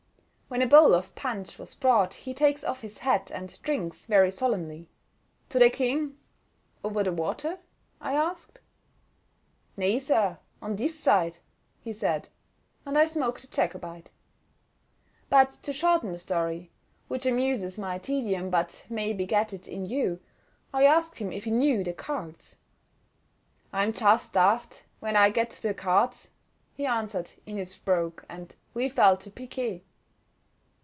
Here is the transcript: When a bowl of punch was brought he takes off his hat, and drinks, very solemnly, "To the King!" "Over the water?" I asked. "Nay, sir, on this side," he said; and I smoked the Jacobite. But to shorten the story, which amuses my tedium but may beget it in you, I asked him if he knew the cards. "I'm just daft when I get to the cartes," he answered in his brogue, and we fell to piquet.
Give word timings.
When 0.53 0.61
a 0.61 0.67
bowl 0.67 0.93
of 0.93 1.15
punch 1.15 1.57
was 1.57 1.75
brought 1.75 2.13
he 2.13 2.33
takes 2.33 2.61
off 2.65 2.81
his 2.81 2.97
hat, 2.97 3.31
and 3.33 3.57
drinks, 3.63 4.05
very 4.05 4.29
solemnly, 4.29 4.89
"To 5.47 5.57
the 5.57 5.69
King!" 5.69 6.17
"Over 6.83 7.05
the 7.05 7.13
water?" 7.13 7.59
I 8.01 8.15
asked. 8.15 8.59
"Nay, 9.77 9.97
sir, 9.97 10.39
on 10.61 10.75
this 10.75 10.99
side," 10.99 11.37
he 11.79 11.93
said; 11.93 12.27
and 12.85 12.97
I 12.97 13.05
smoked 13.05 13.43
the 13.43 13.47
Jacobite. 13.47 14.09
But 15.29 15.51
to 15.61 15.71
shorten 15.71 16.11
the 16.11 16.17
story, 16.17 16.69
which 17.07 17.25
amuses 17.25 17.79
my 17.79 17.97
tedium 17.97 18.49
but 18.49 18.85
may 18.89 19.13
beget 19.13 19.53
it 19.53 19.69
in 19.69 19.85
you, 19.85 20.19
I 20.73 20.83
asked 20.83 21.19
him 21.19 21.31
if 21.31 21.45
he 21.45 21.51
knew 21.51 21.81
the 21.81 21.93
cards. 21.93 22.57
"I'm 23.71 23.93
just 23.93 24.33
daft 24.33 24.83
when 24.99 25.15
I 25.15 25.29
get 25.29 25.49
to 25.51 25.69
the 25.69 25.73
cartes," 25.73 26.29
he 26.73 26.85
answered 26.85 27.31
in 27.45 27.55
his 27.55 27.73
brogue, 27.73 28.23
and 28.27 28.53
we 28.73 28.89
fell 28.89 29.15
to 29.15 29.31
piquet. 29.31 29.85